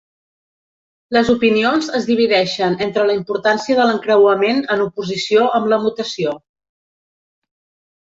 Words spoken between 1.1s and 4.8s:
Les opinions es divideixen entre la importància de l'encreuament